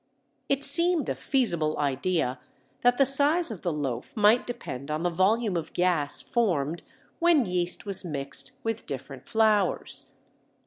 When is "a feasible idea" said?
1.09-2.39